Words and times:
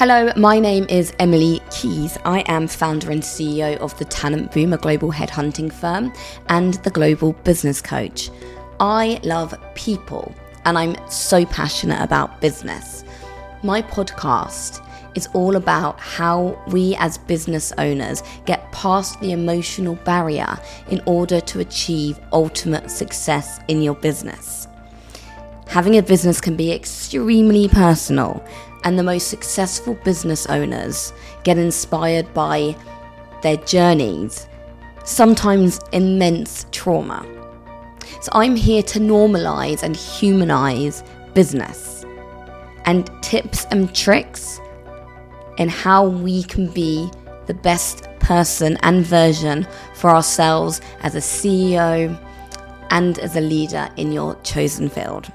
Hello, 0.00 0.32
my 0.34 0.58
name 0.58 0.86
is 0.88 1.12
Emily 1.18 1.60
Keys. 1.70 2.16
I 2.24 2.40
am 2.46 2.68
founder 2.68 3.10
and 3.10 3.22
CEO 3.22 3.76
of 3.80 3.98
the 3.98 4.06
Talent 4.06 4.50
Boom, 4.50 4.72
a 4.72 4.78
global 4.78 5.12
headhunting 5.12 5.70
firm, 5.70 6.10
and 6.48 6.72
the 6.84 6.90
Global 6.90 7.34
Business 7.44 7.82
Coach. 7.82 8.30
I 8.80 9.20
love 9.24 9.54
people 9.74 10.34
and 10.64 10.78
I'm 10.78 10.96
so 11.10 11.44
passionate 11.44 12.02
about 12.02 12.40
business. 12.40 13.04
My 13.62 13.82
podcast 13.82 14.82
is 15.14 15.28
all 15.34 15.56
about 15.56 16.00
how 16.00 16.58
we 16.68 16.96
as 16.96 17.18
business 17.18 17.70
owners 17.76 18.22
get 18.46 18.72
past 18.72 19.20
the 19.20 19.32
emotional 19.32 19.96
barrier 19.96 20.58
in 20.88 21.02
order 21.04 21.42
to 21.42 21.60
achieve 21.60 22.18
ultimate 22.32 22.90
success 22.90 23.60
in 23.68 23.82
your 23.82 23.96
business. 23.96 24.66
Having 25.70 25.98
a 25.98 26.02
business 26.02 26.40
can 26.40 26.56
be 26.56 26.72
extremely 26.72 27.68
personal 27.68 28.44
and 28.82 28.98
the 28.98 29.04
most 29.04 29.28
successful 29.28 29.94
business 29.94 30.44
owners 30.46 31.12
get 31.44 31.58
inspired 31.58 32.34
by 32.34 32.74
their 33.42 33.56
journeys, 33.58 34.48
sometimes 35.04 35.78
immense 35.92 36.66
trauma. 36.72 37.24
So 38.20 38.30
I'm 38.32 38.56
here 38.56 38.82
to 38.82 38.98
normalize 38.98 39.84
and 39.84 39.94
humanize 39.94 41.04
business 41.34 42.04
and 42.84 43.08
tips 43.22 43.64
and 43.70 43.94
tricks 43.94 44.58
in 45.56 45.68
how 45.68 46.04
we 46.04 46.42
can 46.42 46.66
be 46.72 47.08
the 47.46 47.54
best 47.54 48.08
person 48.18 48.76
and 48.82 49.06
version 49.06 49.68
for 49.94 50.10
ourselves 50.10 50.80
as 51.02 51.14
a 51.14 51.18
CEO 51.18 52.20
and 52.90 53.20
as 53.20 53.36
a 53.36 53.40
leader 53.40 53.88
in 53.96 54.10
your 54.10 54.34
chosen 54.42 54.88
field. 54.88 55.32